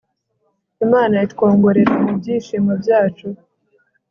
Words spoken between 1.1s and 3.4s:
itwongorera mu byishimo byacu